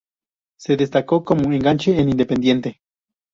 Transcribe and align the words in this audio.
Se 0.57 0.77
destacó 0.77 1.23
como 1.23 1.53
enganche 1.53 1.99
en 1.99 2.09
Independiente. 2.09 2.81